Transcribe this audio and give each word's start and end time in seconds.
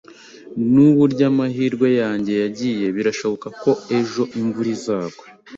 Nuburyo 0.71 1.23
amahirwe 1.31 1.87
yanjye 2.01 2.33
yagiye, 2.43 2.85
birashoboka 2.95 3.47
ko 3.61 3.71
ejo 3.99 4.23
imvura 4.39 4.69
izagwa. 4.77 5.25